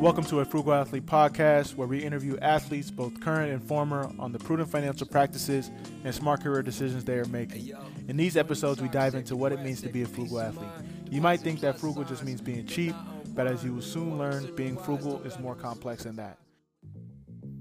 [0.00, 4.30] Welcome to a Frugal Athlete podcast where we interview athletes, both current and former, on
[4.30, 5.72] the prudent financial practices
[6.04, 7.72] and smart career decisions they are making.
[8.06, 10.70] In these episodes, we dive into what it means to be a frugal athlete.
[11.10, 12.94] You might think that frugal just means being cheap,
[13.34, 16.38] but as you will soon learn, being frugal is more complex than that.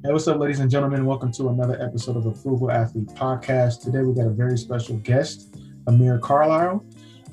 [0.03, 1.07] Hey, what's up, ladies and gentlemen?
[1.07, 3.81] Welcome to another episode of the Frugal Athlete podcast.
[3.81, 5.57] Today, we got a very special guest,
[5.87, 6.85] Amir Carlisle.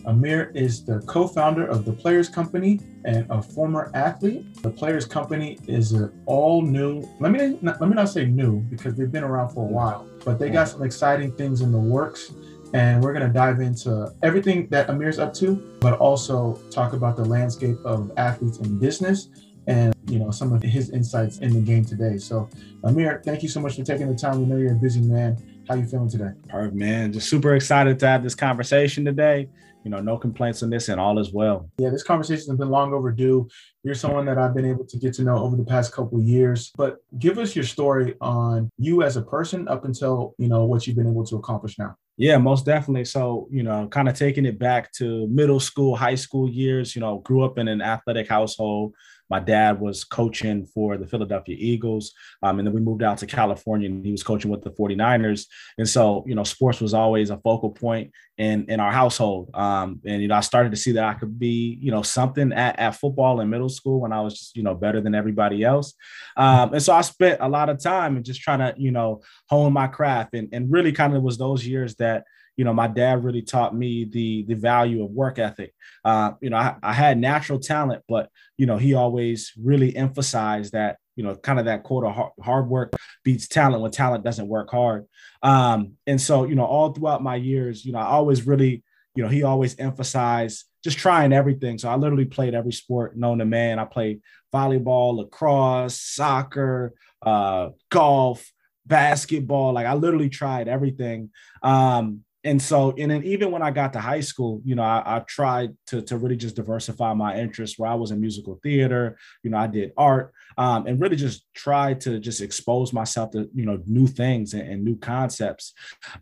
[0.07, 4.63] Amir is the co-founder of the Players Company and a former athlete.
[4.63, 7.09] The Players Company is an all new.
[7.21, 10.07] Let me not, let me not say new because they've been around for a while,
[10.25, 12.33] but they got some exciting things in the works.
[12.73, 17.15] And we're going to dive into everything that Amir's up to, but also talk about
[17.17, 19.29] the landscape of athletes in business
[19.67, 22.19] and you know some of his insights in the game today.
[22.19, 22.49] So,
[22.83, 24.41] Amir, thank you so much for taking the time.
[24.41, 25.37] We know you're a busy man.
[25.69, 26.31] How you feeling today?
[26.49, 27.13] Perfect, man.
[27.13, 29.49] Just super excited to have this conversation today
[29.85, 31.71] you know, no complaints on this and all is well.
[31.79, 33.47] Yeah, this conversation has been long overdue.
[33.83, 36.73] You're someone that I've been able to get to know over the past couple years.
[36.77, 40.87] But give us your story on you as a person up until, you know, what
[40.87, 41.97] you've been able to accomplish now.
[42.17, 43.05] Yeah, most definitely.
[43.05, 47.01] So, you know, kind of taking it back to middle school, high school years, you
[47.01, 48.95] know, grew up in an athletic household.
[49.31, 52.13] My dad was coaching for the Philadelphia Eagles.
[52.43, 55.47] Um, and then we moved out to California and he was coaching with the 49ers.
[55.79, 59.51] And so, you know, sports was always a focal point in, in our household.
[59.55, 62.53] Um, and, you know, I started to see that I could be, you know, something
[62.53, 65.63] at, at football in middle school when I was just, you know, better than everybody
[65.63, 65.95] else.
[66.37, 69.23] Um, and so I spent a lot of time and just trying to, you know,
[69.49, 72.25] hone my craft and, and really kind of was those years that
[72.57, 75.75] you know, my dad really taught me the the value of work ethic.
[76.05, 80.73] Uh, you know, I, I had natural talent, but you know, he always really emphasized
[80.73, 84.49] that you know, kind of that quote of hard work beats talent when talent doesn't
[84.49, 85.07] work hard.
[85.43, 88.83] Um, and so, you know, all throughout my years, you know, I always really,
[89.15, 91.79] you know, he always emphasized just trying everything.
[91.79, 93.79] So I literally played every sport known to man.
[93.79, 94.21] I played
[94.53, 98.51] volleyball, lacrosse, soccer, uh, golf,
[98.85, 99.73] basketball.
[99.73, 101.31] Like I literally tried everything.
[101.63, 105.17] Um, and so and then even when i got to high school you know I,
[105.17, 109.19] I, tried to, to really just diversify my interests where i was in musical theater
[109.43, 113.49] you know i did art um, and really just tried to just expose myself to
[113.55, 115.73] you know new things and, and new concepts.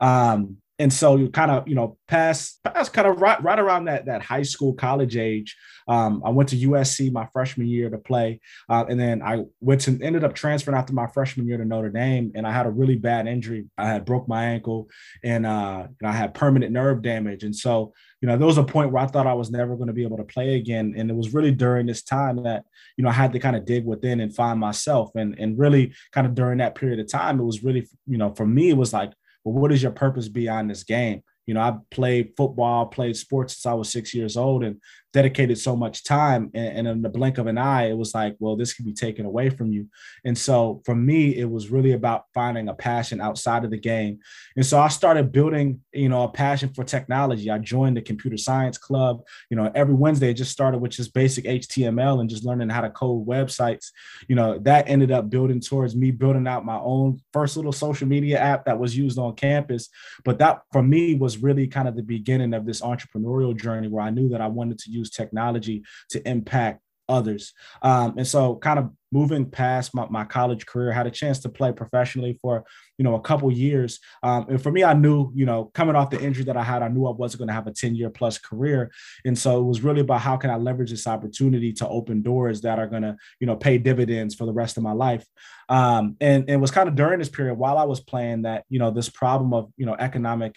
[0.01, 3.85] Um, and so you kind of you know past past kind of right, right around
[3.85, 5.57] that that high school college age
[5.87, 9.81] um, i went to usc my freshman year to play uh, and then i went
[9.81, 12.71] to ended up transferring after my freshman year to notre dame and i had a
[12.71, 13.65] really bad injury.
[13.79, 14.89] I had broke my ankle
[15.23, 17.45] and, uh, and i had permanent nerve damage.
[17.45, 19.89] And so you know there was a point where i thought i was never going
[19.89, 22.65] to be able to play again and it was really during this time that
[22.97, 25.11] you know i had to kind of dig within and find myself.
[25.15, 28.35] And and really kind of during that period of time it was really you know
[28.35, 29.13] for me it was like
[29.45, 31.23] well, what is your purpose beyond this game?
[31.47, 34.81] You know, I played football, played sports since I was six years old, and
[35.13, 38.37] dedicated so much time and, and, in the blink of an eye it was like
[38.39, 39.87] well this could be taken away from you.
[40.25, 44.19] And so for me it was really about finding a passion outside of the game.
[44.57, 47.51] And so i started building you know a passion for technology.
[47.51, 49.23] I joined the computer science club.
[49.51, 52.81] You know every wednesday it just started with just basic html and just learning how
[52.81, 53.91] to code websites.
[54.29, 58.09] You know that ended up building towards me building out my own first little social
[58.09, 59.89] media app that was used on campus.
[60.25, 64.05] But that for me was really kind of the beginning of this entrepreneurial journey where
[64.05, 67.53] i knew that i wanted to use use technology to impact others.
[67.83, 71.49] Um, and so kind of moving past my, my college career, had a chance to
[71.49, 72.65] play professionally for,
[72.97, 74.01] you know, a couple years.
[74.23, 76.83] Um, and for me, I knew, you know, coming off the injury that I had,
[76.83, 78.91] I knew I wasn't going to have a 10 year plus career.
[79.25, 82.63] And so it was really about how can I leverage this opportunity to open doors
[82.63, 85.27] that are going to, you know, pay dividends for the rest of my life.
[85.69, 88.65] Um, and, and it was kind of during this period while I was playing that,
[88.71, 90.57] you know, this problem of, you know, economic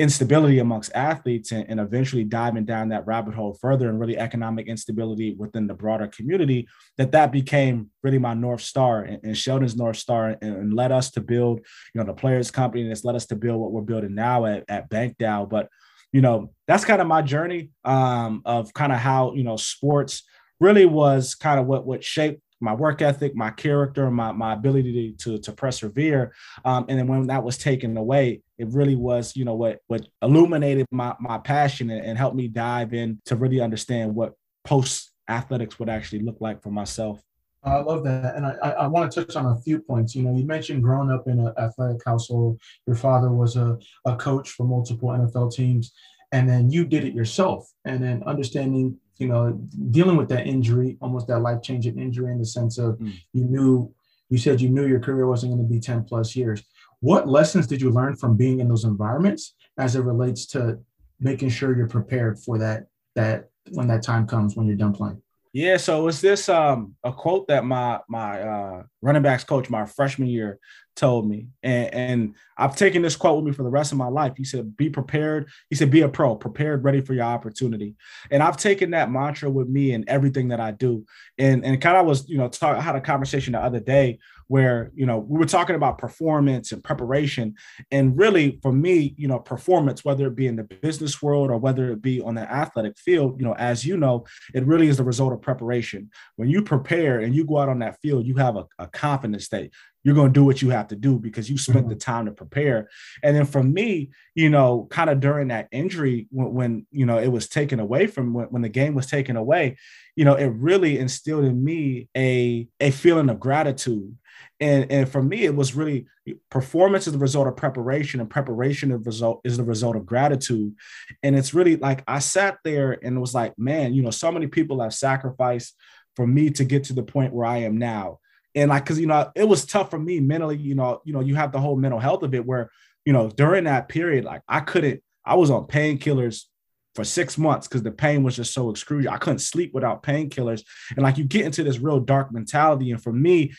[0.00, 4.66] instability amongst athletes and, and, eventually diving down that rabbit hole further and really economic
[4.66, 6.66] instability within the broader community
[6.96, 10.90] that that became really my north star and, and sheldon's north star and, and, led
[10.90, 11.58] us to build
[11.94, 14.46] you know the players company and it's led us to build what we're building now
[14.46, 15.68] at, at BankDAO but
[16.12, 20.22] you know that's kind of my journey um, of kind of how you know sports
[20.60, 25.14] really was kind of what what shaped my work ethic, my character, my, my ability
[25.18, 26.32] to, to, persevere.
[26.64, 30.06] Um, and then when that was taken away, it really was, you know, what what
[30.22, 34.34] illuminated my my passion and, and helped me dive in to really understand what
[34.64, 37.22] post athletics would actually look like for myself.
[37.62, 38.36] I love that.
[38.36, 40.14] And I, I want to touch on a few points.
[40.14, 42.60] You know, you mentioned growing up in an athletic household.
[42.86, 45.92] Your father was a, a coach for multiple NFL teams,
[46.32, 47.70] and then you did it yourself.
[47.84, 49.52] And then understanding you know,
[49.90, 53.12] dealing with that injury, almost that life changing injury in the sense of mm.
[53.32, 53.94] you knew,
[54.30, 56.62] you said you knew your career wasn't going to be 10 plus years.
[57.00, 60.78] What lessons did you learn from being in those environments as it relates to
[61.20, 65.20] making sure you're prepared for that, that when that time comes when you're done playing?
[65.52, 69.84] Yeah, so it's this um a quote that my my uh running backs coach my
[69.84, 70.60] freshman year
[70.94, 71.48] told me.
[71.62, 74.34] And, and I've taken this quote with me for the rest of my life.
[74.36, 75.48] He said, be prepared.
[75.70, 77.94] He said, be a pro, prepared, ready for your opportunity.
[78.30, 81.04] And I've taken that mantra with me in everything that I do.
[81.38, 84.18] And, and kind of was, you know, talk, I had a conversation the other day
[84.50, 87.54] where, you know, we were talking about performance and preparation.
[87.92, 91.58] And really for me, you know, performance, whether it be in the business world or
[91.58, 94.96] whether it be on the athletic field, you know, as you know, it really is
[94.96, 96.10] the result of preparation.
[96.34, 99.48] When you prepare and you go out on that field, you have a, a confidence
[99.50, 99.70] that
[100.02, 101.90] you're going to do what you have to do because you spent mm-hmm.
[101.90, 102.88] the time to prepare.
[103.22, 107.18] And then for me, you know, kind of during that injury, when, when you know
[107.18, 109.76] it was taken away from when, when, the game was taken away,
[110.20, 114.14] you know, it really instilled in me a a feeling of gratitude.
[114.60, 116.08] And and for me, it was really
[116.50, 120.04] performance is the result of preparation, and preparation is the result is the result of
[120.04, 120.74] gratitude.
[121.22, 124.46] And it's really like I sat there and was like, man, you know, so many
[124.46, 125.74] people have sacrificed
[126.16, 128.18] for me to get to the point where I am now
[128.54, 131.20] and like because you know it was tough for me mentally you know you know
[131.20, 132.68] you have the whole mental health of it where
[133.06, 136.46] you know during that period like i couldn't i was on painkillers
[136.94, 139.14] for six months because the pain was just so excruciating.
[139.14, 140.62] I couldn't sleep without painkillers.
[140.90, 142.90] And like you get into this real dark mentality.
[142.90, 143.52] And for me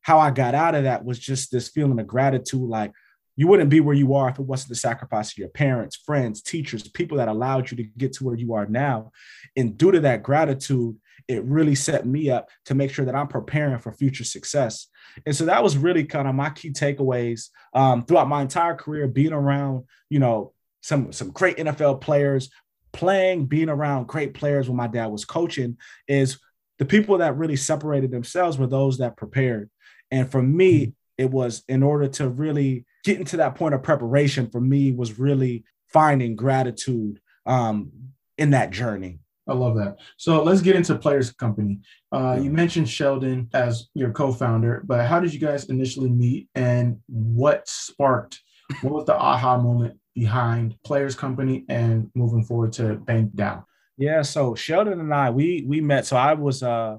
[0.00, 2.68] how i got out of that was just this feeling of gratitude.
[2.68, 2.92] Like
[3.36, 6.42] you wouldn't be where you are if it wasn't the sacrifice of your parents friends
[6.42, 9.12] teachers people that allowed you to get to where you are now.
[9.56, 10.96] And due to that gratitude
[11.28, 14.88] it really set me up to make sure that I'm preparing for future success.
[15.26, 19.06] And so that was really kind of my key takeaways um, throughout my entire career,
[19.08, 20.52] being around, you know,
[20.82, 22.50] some some great NFL players,
[22.92, 26.38] playing, being around great players when my dad was coaching, is
[26.78, 29.70] the people that really separated themselves were those that prepared.
[30.10, 34.50] And for me, it was in order to really get into that point of preparation
[34.50, 37.90] for me was really finding gratitude um,
[38.38, 39.18] in that journey.
[39.48, 39.96] I love that.
[40.16, 41.80] So let's get into Players Company.
[42.12, 46.98] Uh, you mentioned Sheldon as your co-founder, but how did you guys initially meet, and
[47.08, 48.40] what sparked?
[48.82, 53.64] What was the aha moment behind Players Company and moving forward to Bank DAO?
[53.98, 56.06] Yeah, so Sheldon and I we we met.
[56.06, 56.98] So I was uh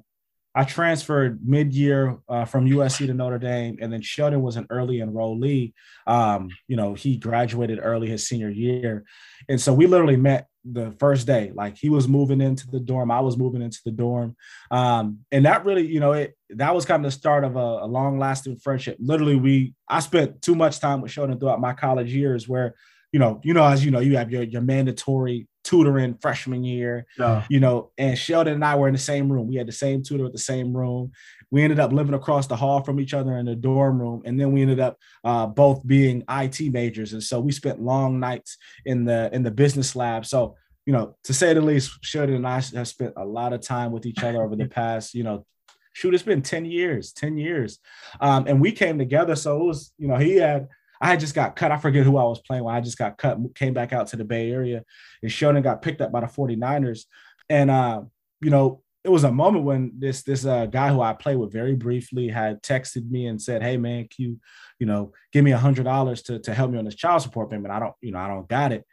[0.56, 4.98] I transferred mid-year uh, from USC to Notre Dame, and then Sheldon was an early
[4.98, 5.74] enrollee.
[6.06, 9.04] Um, you know, he graduated early his senior year,
[9.50, 11.52] and so we literally met the first day.
[11.56, 14.36] Like he was moving into the dorm, I was moving into the dorm,
[14.70, 17.60] um, and that really, you know, it that was kind of the start of a,
[17.60, 18.98] a long-lasting friendship.
[19.00, 22.76] Literally, we I spent too much time with Sheldon throughout my college years, where
[23.14, 27.06] you know, you know, as you know, you have your your mandatory tutoring freshman year,
[27.18, 27.46] yeah.
[27.50, 29.48] you know, and Sheldon and I were in the same room.
[29.48, 31.12] We had the same tutor at the same room.
[31.52, 34.38] We ended up living across the hall from each other in the dorm room, and
[34.38, 38.58] then we ended up uh, both being IT majors, and so we spent long nights
[38.86, 40.26] in the in the business lab.
[40.26, 40.56] So
[40.86, 43.92] you know, to say the least, Sheldon and I have spent a lot of time
[43.92, 45.46] with each other over the past, you know,
[45.94, 47.80] shoot, it's been 10 years, 10 years.
[48.20, 49.36] Um, and we came together.
[49.36, 50.68] So it was, you know, he had
[51.02, 51.72] I had just got cut.
[51.72, 54.16] I forget who I was playing when I just got cut, came back out to
[54.16, 54.84] the Bay Area,
[55.22, 57.06] and Sheldon got picked up by the 49ers.
[57.50, 58.04] And, uh,
[58.42, 61.52] you know, it was a moment when this this uh, guy who I played with
[61.52, 64.40] very briefly had texted me and said, "Hey man, Q,
[64.80, 67.52] you know, give me a hundred dollars to to help me on this child support
[67.52, 67.74] payment.
[67.74, 68.86] I don't, you know, I don't got it."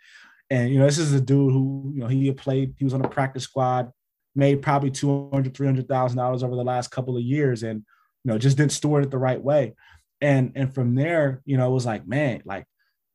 [0.51, 2.75] And you know, this is a dude who you know he had played.
[2.77, 3.93] He was on the practice squad,
[4.35, 7.85] made probably two hundred, three hundred thousand dollars over the last couple of years, and
[8.25, 9.75] you know just didn't store it the right way
[10.21, 12.65] and and from there you know it was like man like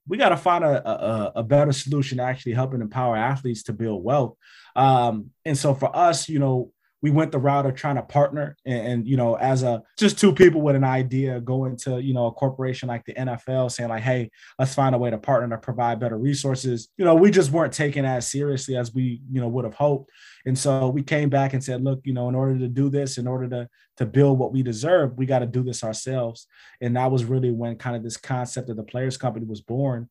[0.08, 3.74] we got to find a, a, a better solution to actually helping empower athletes to
[3.74, 4.36] build wealth.
[4.76, 6.72] Um and so for us you know
[7.06, 10.18] we went the route of trying to partner and, and, you know as a just
[10.18, 13.92] two people with an idea going to you know a corporation like the nfl saying
[13.92, 16.90] like hey let's find a way to partner to provide better resources.
[16.98, 20.10] You know we just weren't taken as seriously as we you know would have hoped.
[20.48, 23.20] And so we came back and said look you know in order to do this
[23.20, 26.48] in order to to build what we deserve we got to do this ourselves.
[26.82, 30.10] And that was really when kind of this concept of the players company was born.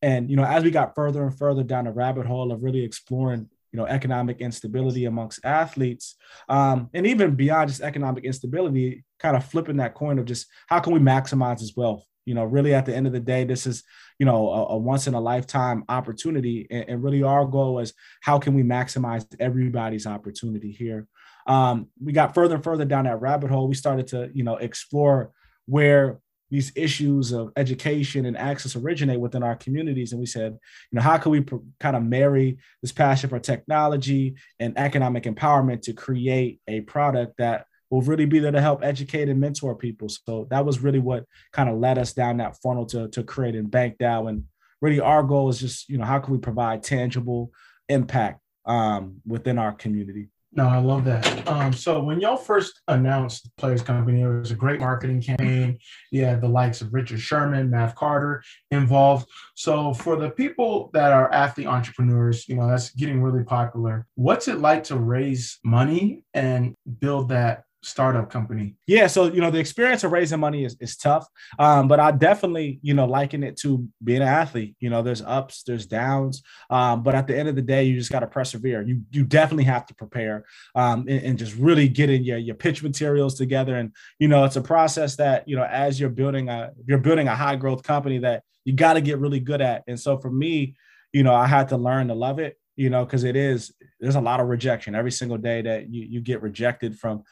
[0.00, 2.84] And you know as we got further and further down the rabbit hole of really
[2.84, 6.16] exploring you know economic instability amongst athletes.
[6.48, 10.80] Um, and even beyond just economic instability kind of flipping that coin of just how
[10.80, 12.02] can we maximize his wealth?
[12.24, 13.84] You know really at the end of the day this is
[14.18, 16.66] you know a, a once in a lifetime opportunity.
[16.70, 17.92] And, and, really our goal is
[18.22, 21.06] how can we maximize everybody's opportunity here?
[21.46, 23.68] Um, we got further and further down that rabbit hole.
[23.68, 25.32] We started to you know explore
[25.66, 26.18] where
[26.50, 30.12] these issues of education and access originate within our communities.
[30.12, 33.38] And we said, you know, how can we pr- kind of marry this passion for
[33.38, 38.82] technology and economic empowerment to create a product that will really be there to help
[38.82, 40.08] educate and mentor people.
[40.08, 43.54] So that was really what kind of led us down that funnel to, to create
[43.54, 44.28] and Bank DAO.
[44.28, 44.44] And
[44.80, 47.52] really our goal is just, you know, how can we provide tangible
[47.88, 50.28] impact um, within our community?
[50.56, 51.46] No, I love that.
[51.46, 55.78] Um, so when y'all first announced the Players Company, it was a great marketing campaign.
[56.10, 59.28] You had the likes of Richard Sherman, Matt Carter involved.
[59.54, 64.06] So for the people that are athlete entrepreneurs, you know, that's getting really popular.
[64.14, 68.74] What's it like to raise money and build that startup company?
[68.86, 71.26] Yeah, so you know the experience of raising money is, is tough,
[71.58, 74.76] um, but I definitely you know liken it to being an athlete.
[74.80, 77.96] You know, there's ups, there's downs, um, but at the end of the day, you
[77.96, 78.82] just got to persevere.
[78.82, 82.82] You you definitely have to prepare um, and, and, just really getting your your pitch
[82.82, 83.76] materials together.
[83.76, 87.28] And you know, it's a process that you know as you're building a you're building
[87.28, 89.84] a high growth company that you got to get really good at.
[89.86, 90.74] And so for me,
[91.12, 92.58] you know, I had to learn to love it.
[92.74, 96.02] You know, because it is there's a lot of rejection every single day that you
[96.02, 97.24] you get rejected from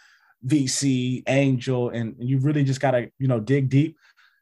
[0.47, 3.97] VC, Angel, and, and you really just got to, you know, dig deep,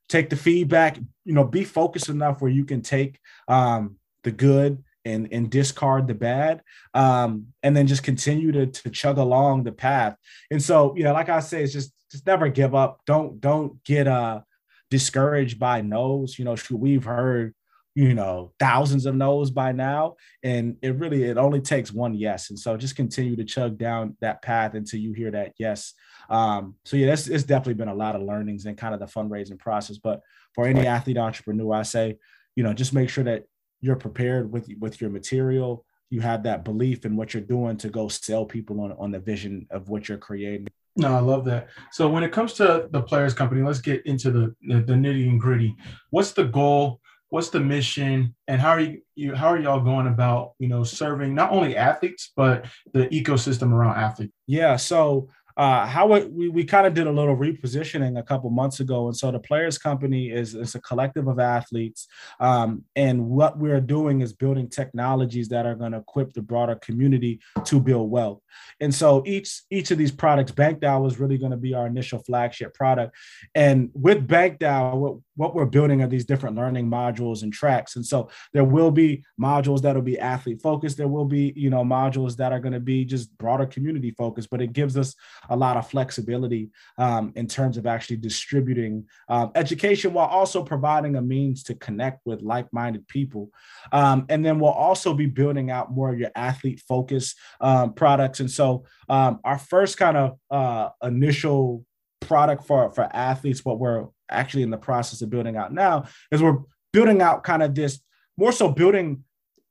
[0.09, 3.18] take the feedback, you know, be focused enough where you can take
[3.49, 6.62] um, the good and and discard the bad,
[6.94, 10.16] um, and then just continue to to chug along the path.
[10.50, 13.00] And so, you know, like I say, it's just just never give up.
[13.06, 14.42] Don't don't get uh
[14.90, 16.38] discouraged by no's.
[16.38, 17.54] You know, we've heard
[17.94, 22.50] you know thousands of no's by now and it really it only takes one yes
[22.50, 25.92] and so just continue to chug down that path until you hear that yes
[26.30, 29.06] um so yeah that's it's definitely been a lot of learnings and kind of the
[29.06, 30.20] fundraising process but
[30.54, 32.16] for any athlete entrepreneur i say
[32.56, 33.44] you know just make sure that
[33.80, 37.88] you're prepared with with your material you have that belief in what you're doing to
[37.88, 41.68] go sell people on on the vision of what you're creating no, I love that.
[41.90, 45.26] So when it comes to the players company, let's get into the, the, the nitty
[45.26, 45.75] and gritty.
[46.11, 47.00] What's the goal?
[47.33, 50.85] What's the mission and how are you, you how are y'all going about you know
[50.85, 56.49] serving not only athletes but the ecosystem around athletes yeah so uh, how it, we,
[56.49, 59.09] we kind of did a little repositioning a couple months ago.
[59.09, 62.09] And so the Players Company is, is a collective of athletes.
[62.41, 66.77] Um, and what we're doing is building technologies that are going to equip the broader
[66.77, 68.41] community to build wealth.
[68.81, 71.87] And so each, each of these products, Bank BankDAO is really going to be our
[71.87, 73.15] initial flagship product.
[73.55, 77.97] And with BankDAO, what, what we're building are these different learning modules and tracks.
[77.97, 80.97] And so there will be modules that will be athlete focused.
[80.97, 84.51] There will be, you know, modules that are going to be just broader community focused,
[84.51, 85.15] but it gives us
[85.49, 91.17] a lot of flexibility um, in terms of actually distributing um, education while also providing
[91.17, 93.51] a means to connect with like-minded people.
[93.93, 98.41] Um, and then we'll also be building out more of your athlete-focused um, products.
[98.41, 101.85] And so um, our first kind of uh, initial
[102.21, 106.43] product for, for athletes, what we're actually in the process of building out now, is
[106.43, 106.59] we're
[106.93, 108.01] building out kind of this
[108.37, 109.25] more so building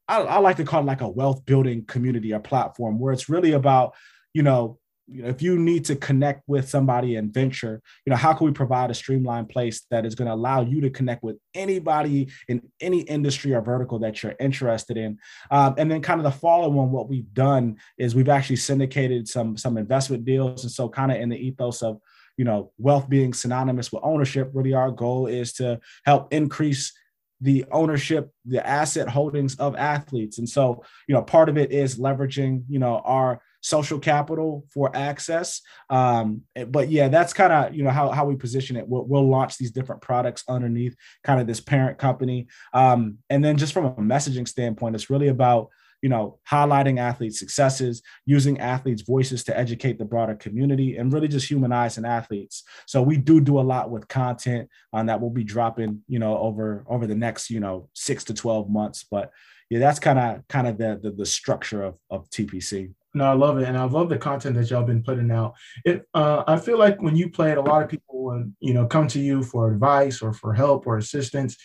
[0.07, 3.29] I, I, like to call it like a wealth building community or platform where it's
[3.29, 3.93] really about
[4.33, 4.79] you know
[5.13, 8.91] if you need to connect with somebody and venture, you know, how can we provide
[8.91, 13.01] a streamlined place that is going to allow you to connect with anybody in any
[13.01, 15.17] industry or vertical that you're interested in?
[15.49, 19.27] Um, and then kind of the follow on what we've done is we've actually syndicated
[19.27, 20.63] some some investment deals.
[20.63, 21.99] And so kind of in the ethos of,
[22.37, 26.93] you know, wealth being synonymous with ownership, really our goal is to help increase
[27.41, 30.37] the ownership, the asset holdings of athletes.
[30.37, 34.95] And so, you know, part of it is leveraging, you know, our social capital for
[34.95, 35.61] access.
[35.89, 38.87] Um, but yeah, that's kind of you know how, how we position it.
[38.87, 43.57] We'll, we'll, launch these different products underneath kind of this parent company, um, and then
[43.57, 45.69] just from a messaging standpoint, it's really about
[46.01, 51.27] you know highlighting athletes' successes, using athletes' voices to educate the broader community, and really
[51.27, 52.63] just humanizing athletes.
[52.85, 56.37] So we do do a lot with content on that we'll be dropping you know
[56.37, 59.31] over over the next you know six to twelve months, but
[59.69, 62.93] yeah, that's kind of kind of the, the, the structure of of TPC.
[63.13, 65.53] No, I love it, and I love the content that y'all been putting out.
[65.83, 68.11] It, uh, I feel like when you play it, a lot of people
[68.59, 71.57] you know, come to you for advice or for help or assistance.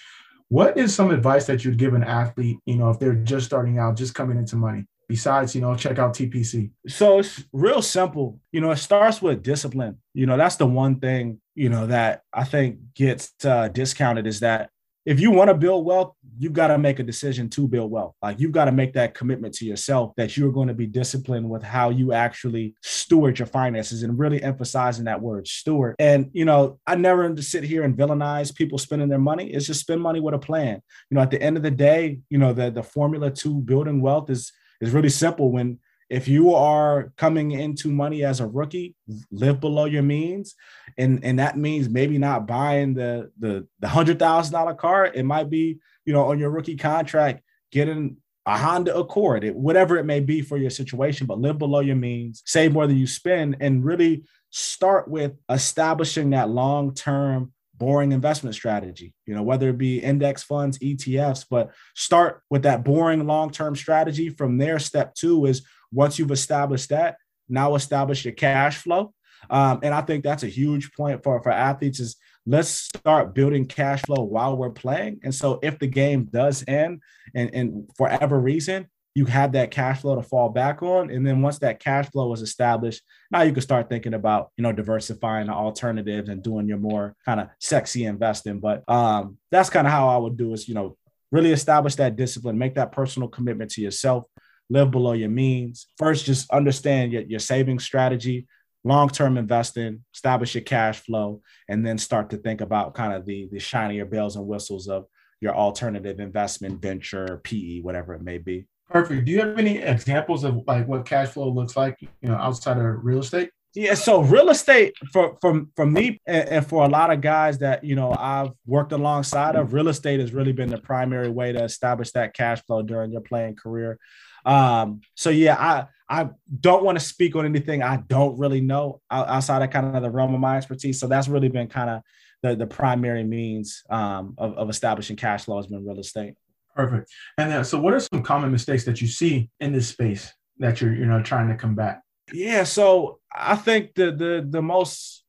[0.48, 3.78] What is some advice that you'd give an athlete, you know, if they're just starting
[3.78, 4.86] out, just coming into money?
[5.08, 6.70] Besides, you know, check out TPC.
[6.88, 8.40] So it's real simple.
[8.50, 9.98] You know, it starts with discipline.
[10.14, 14.40] You know, that's the one thing, you know, that I think gets uh, discounted is
[14.40, 14.70] that
[15.06, 18.14] if you want to build wealth, you've got to make a decision to build wealth.
[18.20, 21.48] Like you've got to make that commitment to yourself that you're going to be disciplined
[21.48, 25.94] with how you actually steward your finances and really emphasizing that word steward.
[26.00, 29.52] And, you know, I never sit here and villainize people spending their money.
[29.52, 30.82] It's just spend money with a plan.
[31.08, 34.02] You know, at the end of the day, you know, the, the formula to building
[34.02, 38.94] wealth is, is really simple when if you are coming into money as a rookie,
[39.30, 40.54] live below your means,
[40.96, 45.06] and and that means maybe not buying the the the hundred thousand dollar car.
[45.06, 49.96] It might be you know on your rookie contract getting a Honda Accord, it, whatever
[49.96, 53.06] it may be for your situation, but live below your means, save more than you
[53.06, 59.68] spend, and really start with establishing that long term boring investment strategy, you know, whether
[59.68, 64.30] it be index funds, ETFs, but start with that boring long term strategy.
[64.30, 65.62] From there, step two is
[65.92, 67.16] once you've established that,
[67.48, 69.12] now establish your cash flow.
[69.50, 72.16] Um, and I think that's a huge point for, for athletes is
[72.46, 75.20] let's start building cash flow while we're playing.
[75.22, 77.02] And so if the game does end
[77.34, 81.10] and, and for whatever reason, you have that cash flow to fall back on.
[81.10, 84.62] And then once that cash flow is established, now you can start thinking about, you
[84.62, 88.60] know, diversifying the alternatives and doing your more kind of sexy investing.
[88.60, 90.98] But um, that's kind of how I would do is, you know,
[91.32, 94.24] really establish that discipline, make that personal commitment to yourself,
[94.68, 95.88] live below your means.
[95.98, 98.46] First, just understand your, your saving strategy,
[98.84, 103.48] long-term investing, establish your cash flow, and then start to think about kind of the,
[103.50, 105.06] the shinier bells and whistles of
[105.40, 108.66] your alternative investment venture, PE, whatever it may be.
[108.88, 109.24] Perfect.
[109.24, 112.78] Do you have any examples of like what cash flow looks like, you know, outside
[112.78, 113.50] of real estate?
[113.74, 117.58] Yeah, so real estate for from from me and, and, for a lot of guys
[117.58, 121.52] that you know I've worked alongside of, real estate has really been the primary way
[121.52, 123.98] to establish that cash flow during your playing career.
[124.46, 129.02] Um, so yeah, I I don't want to speak on anything I don't really know
[129.10, 130.98] outside of kind of the realm of my expertise.
[130.98, 132.02] So that's really been kind of
[132.42, 136.36] the the primary means um, of, of establishing cash flow has been real estate.
[136.76, 137.10] Perfect.
[137.38, 140.80] And then, so what are some common mistakes that you see in this space that
[140.80, 142.02] you're, you know, trying to combat?
[142.32, 142.64] Yeah.
[142.64, 145.24] So I think the, the, the most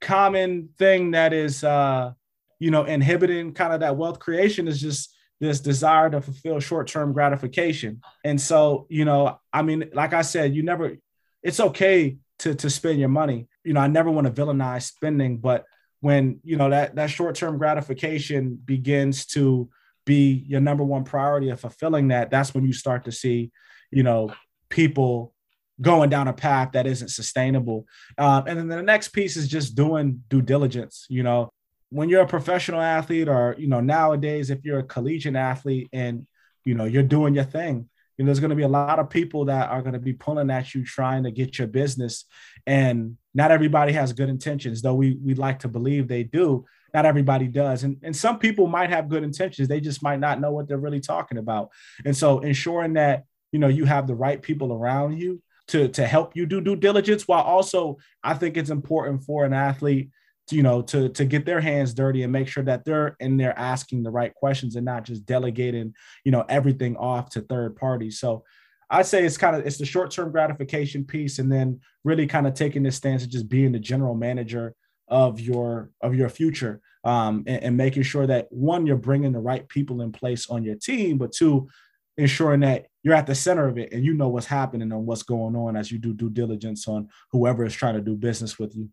[0.00, 2.12] common thing that is, uh,
[2.60, 7.12] you know, inhibiting kind of that wealth creation is just this desire to fulfill short-term
[7.12, 8.00] gratification.
[8.24, 10.96] And so, you know, I mean, like I said, you never,
[11.42, 13.48] it's okay to, to spend your money.
[13.62, 15.66] You know, I never want to villainize spending, but
[16.00, 19.68] when, you know, that, that short-term gratification begins to,
[20.04, 23.52] be your number one priority of fulfilling that, that's when you start to see,
[23.92, 24.32] you know,
[24.68, 25.32] people
[25.80, 27.86] going down a path that isn't sustainable.
[28.18, 31.06] Um, and then the next piece is just doing due diligence.
[31.08, 31.52] You know,
[31.92, 36.26] when you're a professional athlete, or you know, nowadays if you're a collegiate athlete and
[36.64, 39.10] you know you're doing your thing, you know, there's going to be a lot of
[39.10, 42.24] people that are going to be pulling at you trying to get your business,
[42.66, 46.64] and not everybody has good intentions, though we we like to believe they do
[46.94, 47.84] not everybody does.
[47.84, 49.68] And, and some people might have good intentions.
[49.68, 51.70] They just might not know what they're really talking about.
[52.04, 56.06] And so ensuring that, you know, you have the right people around you to, to
[56.06, 60.10] help you do due diligence while also I think it's important for an athlete
[60.52, 63.36] to, you know, to, to get their hands dirty and make sure that they're in
[63.36, 67.74] there asking the right questions and not just delegating, you know, everything off to third
[67.76, 68.20] parties.
[68.20, 68.44] So
[68.90, 72.54] I'd say it's kind of it's the short-term gratification piece and then really kind of
[72.54, 74.74] taking this stance of just being the general manager
[75.08, 79.40] of your of your future um, and, and, making sure that one you're bringing the
[79.40, 81.68] right people in place on your team but two
[82.16, 85.24] ensuring that you're at the center of it and you know what's happening and what's
[85.24, 88.76] going on as you do due diligence on whoever is trying to do business with
[88.76, 88.88] you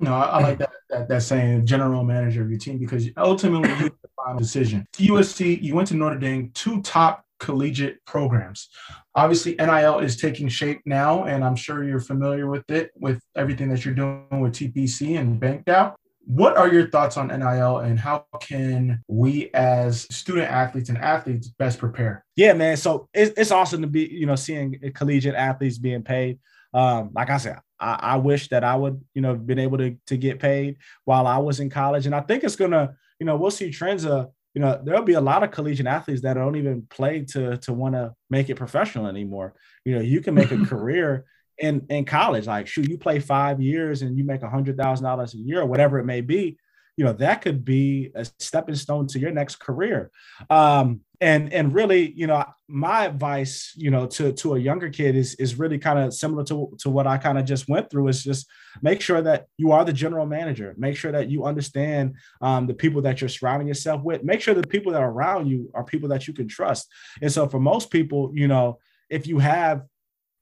[0.00, 3.68] no, I, I like that, that that saying general manager of your team because ultimately
[3.70, 4.86] you the final decision.
[4.94, 8.68] USC, you went to Notre Dame, two top collegiate programs.
[9.14, 13.68] Obviously, NIL is taking shape now, and I'm sure you're familiar with it with everything
[13.70, 15.94] that you're doing with TPC and BankDAO.
[16.26, 21.48] What are your thoughts on NIL and how can we as student athletes and athletes
[21.48, 22.26] best prepare?
[22.36, 22.76] Yeah, man.
[22.76, 26.38] So it's, it's awesome to be, you know, seeing collegiate athletes being paid.
[26.74, 29.96] Um, like I said, I, I wish that I would, you know, been able to,
[30.06, 32.06] to get paid while I was in college.
[32.06, 35.12] And I think it's gonna, you know, we'll see trends of you know, there'll be
[35.12, 38.56] a lot of collegiate athletes that don't even play to to want to make it
[38.56, 39.54] professional anymore.
[39.84, 41.26] You know, you can make a career
[41.58, 42.46] in in college.
[42.46, 45.60] Like, shoot, you play five years and you make a hundred thousand dollars a year
[45.60, 46.58] or whatever it may be
[46.98, 50.10] you know that could be a stepping stone to your next career
[50.50, 55.16] um, and and really you know my advice you know to to a younger kid
[55.16, 58.06] is is really kind of similar to to what i kind of just went through
[58.06, 58.46] is just
[58.82, 62.74] make sure that you are the general manager make sure that you understand um, the
[62.74, 65.84] people that you're surrounding yourself with make sure the people that are around you are
[65.84, 66.88] people that you can trust
[67.20, 68.78] and so for most people you know
[69.10, 69.82] if you have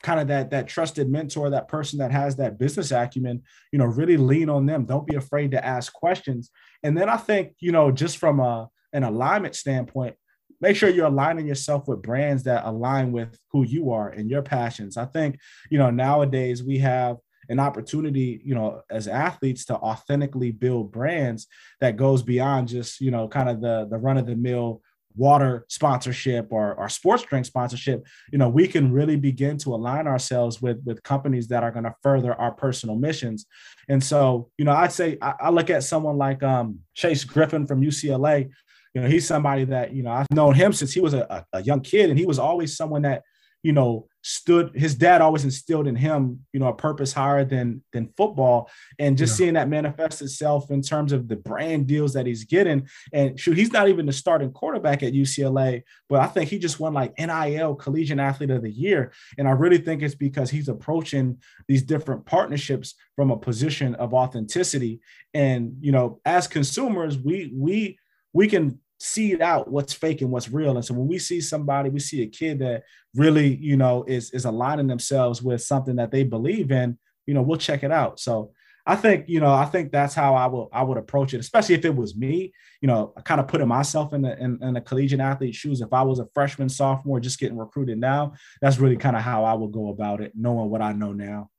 [0.03, 3.87] kind of that that trusted mentor, that person that has that business acumen, you know,
[3.87, 4.85] really lean on them.
[4.85, 6.51] Don't be afraid to ask questions.
[6.83, 10.17] And then I think, you know, just from a an alignment standpoint,
[10.61, 14.43] make sure you're aligning yourself with brands that align with who you are and your
[14.43, 14.97] passions.
[14.97, 15.39] I think,
[15.71, 17.17] you know, nowadays we have
[17.49, 21.47] an opportunity, you know, as athletes to authentically build brands
[21.81, 24.83] that goes beyond just, you know, kind of the the run of the mill
[25.17, 30.07] water sponsorship or, or sports drink sponsorship, you know, we can really begin to align
[30.07, 33.47] ourselves with, with companies that are going to further our personal missions.
[33.89, 37.67] And so, you know, I'd say I, I look at someone like um, Chase Griffin
[37.67, 38.51] from UCLA.
[38.97, 41.63] You know, he's somebody that, you know, I've known him since he was a, a
[41.63, 43.25] young kid, and he was always someone that,
[43.63, 47.85] you know, stood his dad always instilled in him you know a purpose higher than
[47.93, 48.71] than football.
[48.99, 49.37] And just yeah.
[49.37, 52.89] seeing that manifest itself in terms of the brand deals that he's getting.
[53.13, 56.81] And shoot he's not even the starting quarterback at UCLA but I think he just
[56.81, 59.13] won like NIL collegiate athlete of the year.
[59.37, 64.15] And I really think it's because he's approaching these different partnerships from a position of
[64.15, 65.01] authenticity.
[65.35, 67.99] And you know as consumers we we
[68.33, 70.77] we can seed out what's fake and what's real.
[70.77, 74.31] And so when we see somebody, we see a kid that really, you know, is
[74.31, 78.19] is aligning themselves with something that they believe in, you know, we'll check it out.
[78.21, 78.53] So
[78.89, 81.75] I think, you know, I think that's how I will I would approach it, especially
[81.75, 84.81] if it was me, you know, kind of putting myself in the in, in a
[84.81, 85.81] collegiate athlete shoes.
[85.81, 89.45] If I was a freshman, sophomore, just getting recruited now, that's really kind of how
[89.45, 91.51] I would go about it, knowing what I know now.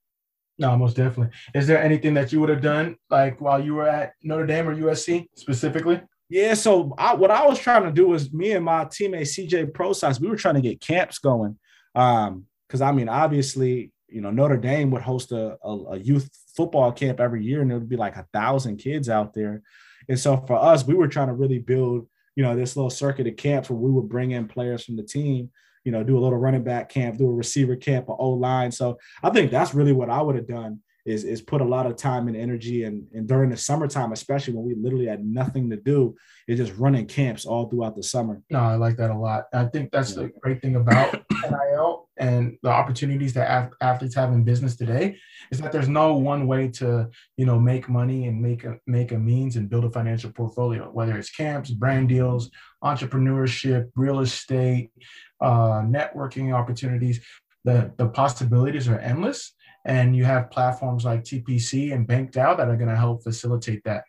[0.58, 1.36] No, most definitely.
[1.54, 4.69] Is there anything that you would have done like while you were at Notre Dame
[4.69, 6.02] or USC specifically?
[6.30, 9.74] Yeah, so I, what I was trying to do was me and my teammate CJ
[9.74, 11.58] Prosise, we were trying to get camps going.
[11.96, 16.30] Um, because I mean, obviously, you know, Notre Dame would host a, a, a youth
[16.56, 19.62] football camp every year, and it would be like a thousand kids out there.
[20.10, 23.28] And so for us, we were trying to really build, you know, this little circuit
[23.28, 25.50] of camps where we would bring in players from the team,
[25.86, 28.72] you know, do a little running back camp, do a receiver camp, a O line.
[28.72, 31.86] So I think that's really what I would have done is is put a lot
[31.86, 35.70] of time and energy and and during the summertime, especially when we literally had nothing
[35.70, 36.15] to do,
[36.48, 38.41] is just running camps all throughout the summer.
[38.50, 39.46] No, I like that a lot.
[39.54, 44.43] I think that's the great thing about NIL and the opportunities that athletes have in
[44.43, 45.17] business today
[45.52, 49.13] is that there's no one way to you know make money and make a make
[49.13, 50.89] a means and build a financial portfolio.
[50.91, 52.52] Whether it's camps, brand deals,
[52.84, 54.91] entrepreneurship, real estate,
[55.39, 57.22] uh, networking opportunities,
[57.63, 59.54] the the possibilities are endless
[59.88, 64.04] and you have platforms like TPC and BankDAO that are going to help facilitate that.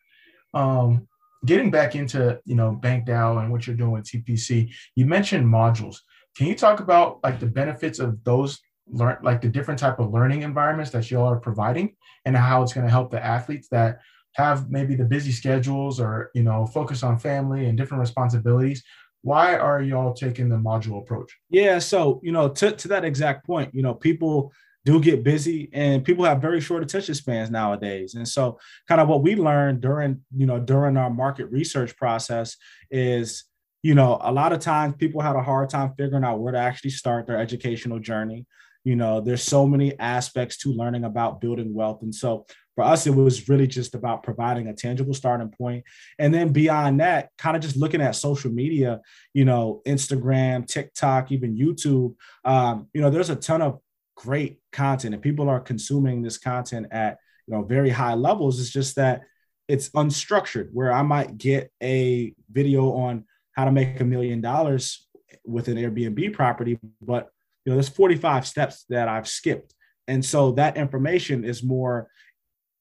[0.53, 1.07] Um,
[1.47, 5.97] getting back into you know BankDAO and what you're doing with TPC, you mentioned modules.
[6.37, 8.61] Can you talk about like the benefits of those
[8.91, 12.73] learn like the different type of learning environments that y'all are providing and how it's
[12.73, 14.01] going to help the athletes that
[14.33, 18.83] have maybe the busy schedules or you know focus on family and different responsibilities
[19.23, 23.47] why are y'all taking the module approach yeah so you know to, to that exact
[23.47, 24.53] point you know people
[24.89, 28.15] do get busy and people have very short attention spans nowadays.
[28.15, 32.57] And so kind of what we learned during you know during our market research process
[32.91, 33.45] is
[33.83, 36.59] you know a lot of times people had a hard time figuring out where to
[36.59, 38.47] actually start their educational journey.
[38.83, 42.01] You know there's so many aspects to learning about building wealth.
[42.01, 45.85] And so for us it was really just about providing a tangible starting point.
[46.19, 49.01] And then beyond that kind of just looking at social media
[49.35, 52.15] you know instagram tiktok even youtube
[52.47, 53.81] um, you know there's a ton of
[54.19, 58.61] great content and people are consuming this content at you know very high levels.
[58.61, 59.23] It's just that
[59.69, 65.07] it's unstructured where i might get a video on how to make a million dollars
[65.45, 67.29] with an airbnb property but
[67.65, 69.75] you know there's 45 steps that i've skipped.
[70.09, 72.09] And so that information is more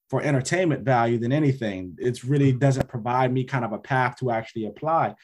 [0.08, 1.94] for entertainment value than anything.
[1.98, 5.14] It really doesn't provide me kind of a path to actually apply.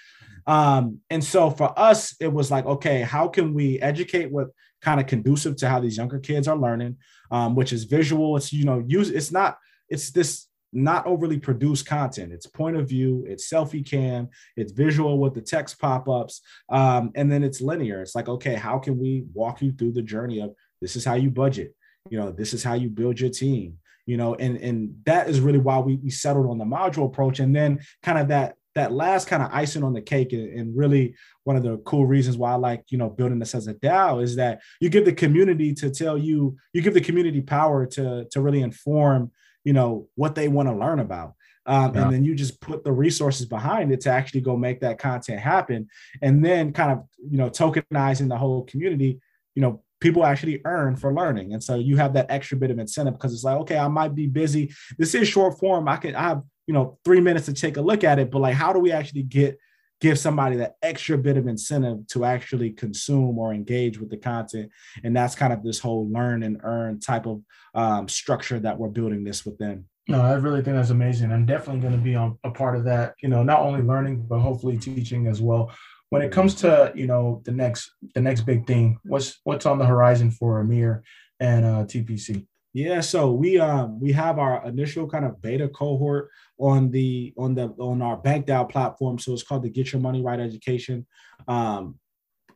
[0.47, 4.49] Um, and so for us it was like okay how can we educate what
[4.85, 6.97] kind of conducive to how these younger kids are learning,
[7.31, 8.37] um, which is visual.
[8.37, 12.33] It's you know use it's not it's this not overly produced content.
[12.33, 17.13] It's point of view, it's selfie cam, it's visual with the text pop ups, um,
[17.15, 18.03] and then it's linear.
[18.03, 21.15] It's like okay, how can we walk you through the journey of this is how
[21.15, 21.75] you budget,
[22.11, 25.41] you know, this is how you build your team, you know, and and that is
[25.41, 28.93] really why we we settled on the module approach, and then kind of that that
[28.93, 32.53] last kind of icing on the cake and, really one of the cool reasons why
[32.53, 35.75] I like, you know, building this as a DAO is that you give the community
[35.75, 39.31] to tell you, you give the community power to, to really inform,
[39.63, 41.35] you know, what they want to learn about.
[41.67, 42.03] Um, yeah.
[42.03, 45.41] And then you just put the resources behind it to actually go make that content
[45.41, 45.89] happen.
[46.21, 49.21] And then kind of, you know, tokenizing the whole community,
[49.55, 51.55] you know, people actually earn for learning.
[51.55, 54.15] And so you have that extra bit of incentive because it's like, okay, I might
[54.15, 54.75] be busy.
[54.99, 55.89] This is short form.
[55.89, 58.41] I can, I have you know three minutes to take a look at it but
[58.41, 59.59] like how do we actually get
[60.05, 64.71] give somebody that extra bit of incentive to actually consume or engage with the content?
[65.03, 67.41] And that's kind of this whole learn and earn type of
[67.75, 69.87] um, structure that we're building this within.
[70.07, 71.33] No i really think that's amazing.
[71.33, 74.27] I'm definitely going to be on a part of that you know not only learning
[74.29, 75.73] but hopefully teaching as well.
[76.11, 79.79] When it comes to you know the next the next big thing what's what's on
[79.79, 81.03] the horizon for amir
[81.41, 86.31] and uh, tpc yeah, so we um we have our initial kind of beta cohort
[86.59, 89.17] on the on the on our BankDAO platform.
[89.21, 91.07] So it's called the Get Your Money Right Education
[91.47, 92.01] um,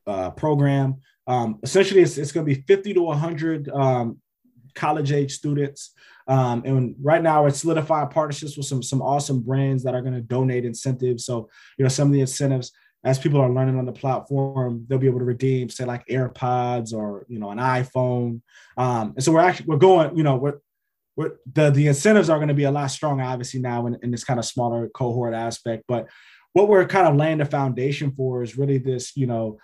[0.08, 0.96] uh, program.
[1.28, 4.18] Um, essentially, it's, it's going to be 50 to 100 um,
[4.74, 5.92] college age students.
[6.26, 10.14] Um, and right now, it's solidifying partnerships with some some awesome brands that are going
[10.14, 11.26] to donate incentives.
[11.26, 12.72] So you know, some of the incentives
[13.04, 16.92] as people are learning on the platform, they'll be able to redeem, say, like AirPods
[16.92, 18.40] or you know, an iPhone.
[18.76, 20.58] Um, and so we're actually we're going, you know, we're
[21.16, 24.10] we're the the incentives are going to be a lot stronger, obviously now in, in
[24.10, 25.84] this kind of smaller cohort aspect.
[25.88, 26.08] But
[26.52, 29.58] what we're kind of laying the foundation for is really this, you know,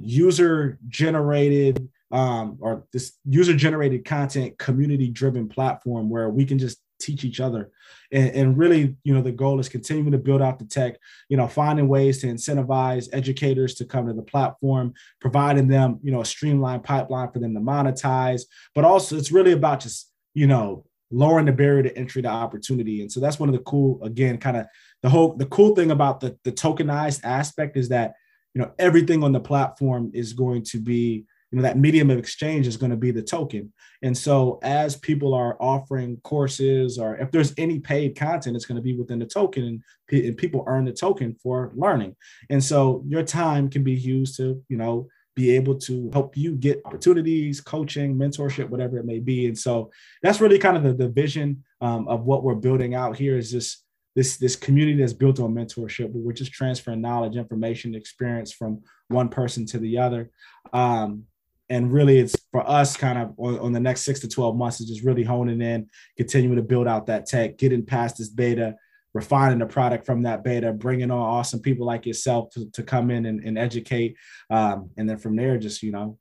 [0.00, 6.78] user generated um, or this user generated content community driven platform where we can just
[6.98, 7.70] teach each other.
[8.10, 10.96] And, and, really you know the goal is continuing to build out the tech
[11.28, 16.10] you know finding ways to incentivize educators to come to the platform providing them you
[16.10, 18.42] know a streamlined pipeline for them to monetize.
[18.74, 23.00] But also it's really about just you know lowering the barrier to entry to opportunity.
[23.00, 24.66] And so that's one of the cool again kind of
[25.02, 28.14] the whole the cool thing about the the tokenized aspect is that
[28.54, 32.18] you know everything on the platform is going to be you know that medium of
[32.18, 33.72] exchange is going to be the token.
[34.02, 38.76] And so as people are offering courses or if there's any paid content it's going
[38.76, 39.82] to be within the token and,
[40.24, 42.16] and people earn the token for learning.
[42.50, 46.56] And so your time can be used to you know be able to help you
[46.56, 49.46] get opportunities coaching mentorship whatever it may be.
[49.46, 53.16] And so that's really kind of the, the vision um, of what we're building out
[53.16, 53.84] here is just
[54.16, 58.82] this this community that's built on mentorship where we're just transferring knowledge information experience from
[59.06, 60.28] one person to the other.
[60.72, 61.22] Um,
[61.70, 64.80] and really it's for us kind of on, on, the next six to 12 months
[64.80, 68.74] is just really honing in continuing to build out that tech getting past this beta
[69.14, 73.10] refining the product from that beta bringing on awesome people like yourself to, to come
[73.10, 74.16] in and, and educate
[74.50, 76.18] um, and then from there just you know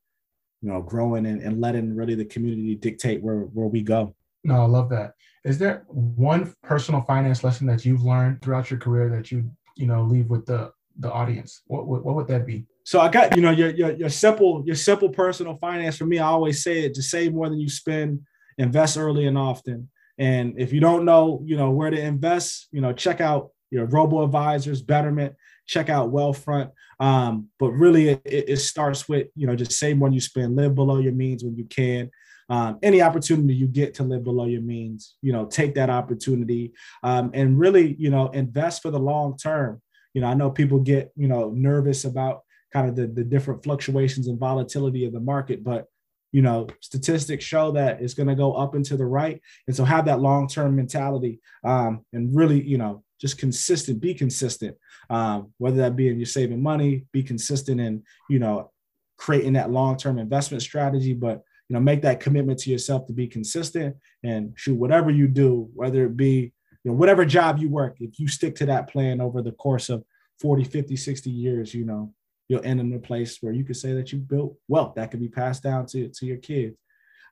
[0.61, 4.13] you know growing and, and letting really the community dictate where where we go.
[4.43, 5.13] No i love that.
[5.43, 9.87] Is there one personal finance lesson that you've learned throughout your career that you you
[9.87, 11.61] know leave with the the audience?
[11.67, 14.63] What, what, what would that be so I got, you know, your, your, your simple,
[14.65, 17.67] your simple personal finance for me, I always say it, just save more than you
[17.67, 18.21] spend,
[18.57, 19.89] invest early and often.
[20.17, 23.87] And if you don't know, you know, where to invest, you know, check out your
[23.87, 26.71] robo advisors, Betterment, check out Wealthfront.
[27.01, 30.55] Um, but really it, it, starts with, you know, just save more than you spend,
[30.55, 32.09] live below your means when you can.
[32.47, 36.71] Um, any opportunity you get to live below your means, you know, take that opportunity
[37.03, 39.81] um, and really, you know, invest for the long term.
[40.13, 43.63] You know, I know people get, you know, nervous about kind of the, the different
[43.63, 45.63] fluctuations and volatility of the market.
[45.63, 45.87] But
[46.31, 49.75] you know, statistics show that it's going to go up and to the right, and
[49.75, 54.01] so have that long term mentality um, and really, you know, just consistent.
[54.01, 54.75] Be consistent,
[55.09, 58.71] um, whether that be in you're saving money, be consistent in you know
[59.17, 63.13] creating that long term investment strategy, but you know make that commitment to yourself to
[63.13, 66.51] be consistent and shoot whatever you do, whether it be
[66.83, 69.89] you know whatever job you work, if you stick to that plan over the course
[69.89, 70.03] of
[70.39, 72.13] 40, 50, 60 years, you know,
[72.49, 75.19] you'll end in a place where you could say that you built wealth that can
[75.19, 76.77] be passed down to, to your kids.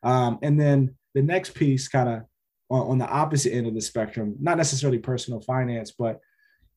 [0.03, 2.23] Um, and then the next piece, kind of
[2.69, 6.19] on, on, the opposite end of the spectrum, not necessarily personal finance, but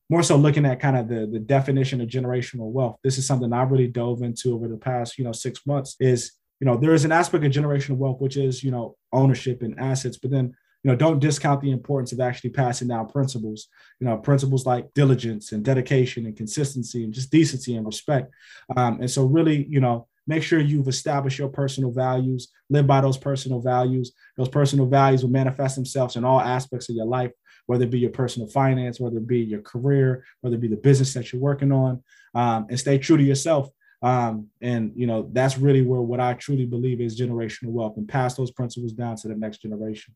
[0.09, 2.97] more so looking at kind of the, the definition of generational wealth.
[3.03, 6.31] This is something I really dove into over the past, you know, six months is,
[6.59, 9.79] you know, there is an aspect of generational wealth, which is, you know, ownership and
[9.79, 13.67] assets, but then you know don't discount the importance of actually passing down principles
[13.99, 18.31] you know principles like diligence and dedication and consistency and just decency and respect.
[18.75, 23.01] Um, and so really you know make sure you've established your personal values live by
[23.01, 24.11] those personal values.
[24.37, 27.31] Those personal values will manifest themselves in all aspects of your life
[27.65, 30.75] whether it be your personal finance whether it be your career whether it be the
[30.77, 32.01] business that you're working on
[32.35, 33.69] um, and stay true to yourself.
[34.01, 38.07] Um, and you know that's really where what i truly believe is generational wealth and
[38.07, 40.15] pass those principles down to the next generation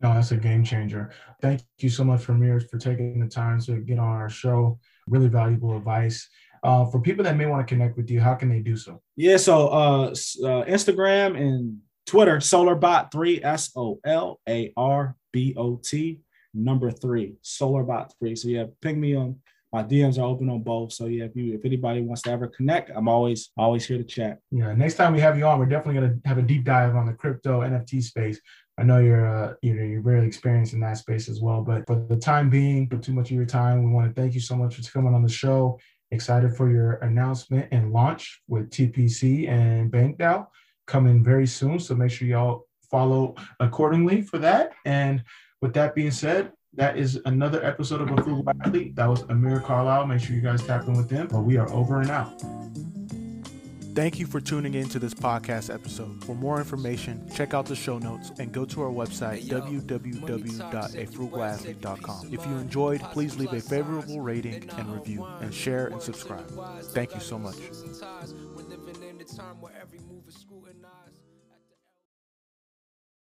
[0.00, 1.10] no, that's a game changer.
[1.40, 4.78] Thank you so much, Amir, for taking the time to get on our show.
[5.06, 6.28] Really valuable advice.
[6.62, 9.02] Uh, for people that may want to connect with you, how can they do so?
[9.16, 15.76] Yeah, so uh, uh, Instagram and Twitter, SolarBot3, S O L A R B O
[15.76, 16.20] T,
[16.54, 18.38] number three, SolarBot3.
[18.38, 19.36] So yeah, ping me on
[19.74, 20.92] my DMs are open on both.
[20.92, 24.04] So yeah, if you if anybody wants to ever connect, I'm always always here to
[24.04, 24.38] chat.
[24.52, 27.06] Yeah, next time we have you on, we're definitely gonna have a deep dive on
[27.06, 28.40] the crypto NFT space.
[28.78, 31.60] I know you're uh, you know you're very experienced in that space as well.
[31.62, 34.32] But for the time being, for too much of your time, we want to thank
[34.34, 35.80] you so much for coming on the show.
[36.12, 40.46] Excited for your announcement and launch with TPC and BankDAO
[40.86, 41.80] coming very soon.
[41.80, 44.70] So make sure y'all follow accordingly for that.
[44.84, 45.24] And
[45.60, 48.96] with that being said, that is another episode of a Frugal Athlete.
[48.96, 50.06] That was Amir Carlisle.
[50.06, 51.28] Make sure you guys tap in with him.
[51.28, 52.42] But we are over and out.
[53.94, 56.24] Thank you for tuning in to this podcast episode.
[56.24, 62.28] For more information, check out the show notes and go to our website, www.afrugalathlete.com.
[62.32, 66.50] If you enjoyed, please leave a favorable rating and review, and share and subscribe.
[66.86, 67.54] Thank you so much.